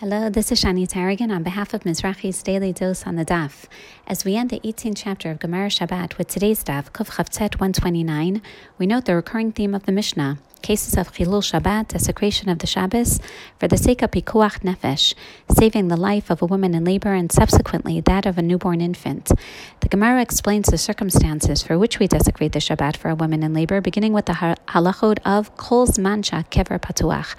[0.00, 3.64] Hello, this is Shani Tarragon on behalf of Mizrahi's Daily Dose on the Daf.
[4.06, 8.40] As we end the 18th chapter of Gemara Shabbat with today's Daf, Kuf Chavtzet 129,
[8.78, 12.66] we note the recurring theme of the Mishnah, cases of Chilul Shabbat, desecration of the
[12.68, 13.18] Shabbos,
[13.58, 15.14] for the sake of Pikuach Nefesh,
[15.50, 19.32] saving the life of a woman in labor and subsequently that of a newborn infant.
[19.80, 23.52] The Gemara explains the circumstances for which we desecrate the Shabbat for a woman in
[23.52, 24.34] labor, beginning with the
[24.68, 27.34] halachot of Kol Zmancha Kever Patuach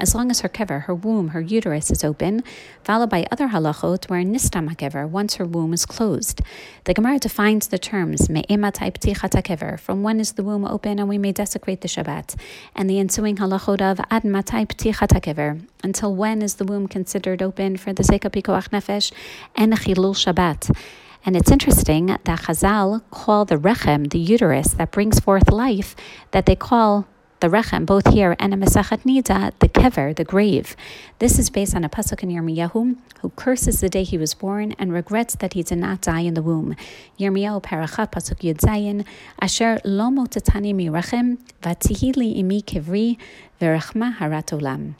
[0.00, 2.42] as long as her kever, her womb, her uterus is open,
[2.82, 6.40] followed by other halachot where nistam kever, once her womb is closed.
[6.84, 11.08] The Gemara defines the terms me'ematai ptichat kever, from when is the womb open and
[11.08, 12.36] we may desecrate the Shabbat,
[12.74, 17.42] and the ensuing halachot of ad matai ptichat kever, until when is the womb considered
[17.42, 19.12] open for the sake of pikuach nefesh
[19.54, 20.74] and chilul Shabbat.
[21.24, 25.94] And it's interesting that Chazal call the rechem, the uterus that brings forth life,
[26.32, 27.06] that they call
[27.42, 30.76] the Rechem, both here and in Mesachet Nida, the Kever, the grave.
[31.18, 34.76] This is based on a pasuk in Yirmiyahu, who curses the day he was born
[34.78, 36.76] and regrets that he did not die in the womb.
[37.18, 39.04] Yirmiyahu Paracha pasuk Yud Zayin,
[39.40, 43.18] Asher lo motatani mi Rechem, vatihili imi kevri,
[43.60, 44.94] verachma haratolam.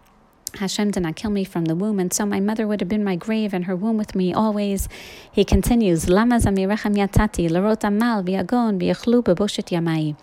[0.57, 3.05] Hashem did not kill me from the womb, and so my mother would have been
[3.05, 4.89] my grave and her womb with me always.
[5.31, 10.17] He continues, Lama zamirechem yatati, larot amal, biagon, biachlu, beboshet yamai.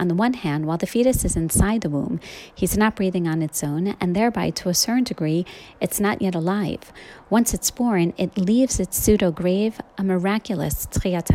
[0.00, 2.20] On the one hand, while the fetus is inside the womb,
[2.54, 5.44] he's not breathing on its own, and thereby, to a certain degree,
[5.78, 6.90] it's not yet alive.
[7.28, 11.26] Once it's born, it leaves its pseudo grave, a miraculous tchiyat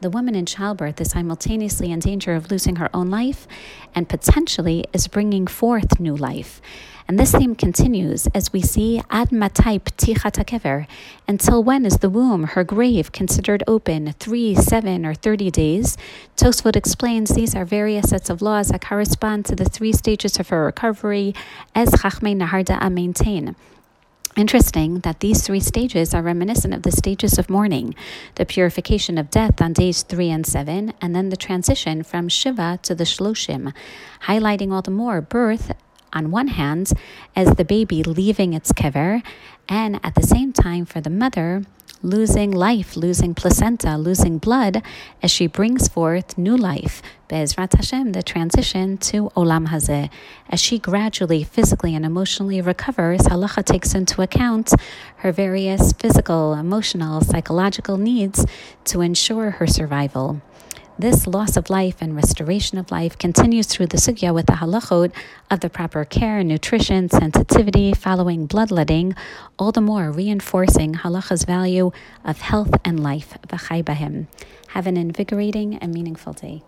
[0.00, 3.46] the woman in childbirth is simultaneously in danger of losing her own life
[3.94, 6.60] and potentially is bringing forth new life.
[7.06, 10.86] And this theme continues as we see ad matai ptichat
[11.28, 15.98] until when is the womb, her grave, considered open, three, seven, or thirty days?
[16.36, 20.48] Tosfot explains these are various sets of laws that correspond to the three stages of
[20.48, 21.34] her recovery,
[21.74, 23.54] as Chachmei Naharda maintain.
[24.36, 27.94] Interesting that these three stages are reminiscent of the stages of mourning
[28.34, 32.80] the purification of death on days three and seven, and then the transition from Shiva
[32.82, 33.72] to the Shloshim,
[34.22, 35.70] highlighting all the more birth
[36.12, 36.92] on one hand
[37.36, 39.22] as the baby leaving its kever,
[39.68, 41.64] and at the same time for the mother
[42.04, 44.82] losing life, losing placenta, losing blood
[45.22, 50.10] as she brings forth new life, Be'ezrat Hashem, the transition to Olam Hazeh.
[50.50, 54.74] As she gradually, physically, and emotionally recovers, Halacha takes into account
[55.16, 58.44] her various physical, emotional, psychological needs
[58.84, 60.42] to ensure her survival.
[60.96, 65.12] This loss of life and restoration of life continues through the sugya with the halachot
[65.50, 69.16] of the proper care, nutrition, sensitivity, following bloodletting,
[69.58, 71.90] all the more reinforcing halacha's value
[72.24, 73.36] of health and life.
[74.68, 76.62] Have an invigorating and meaningful day.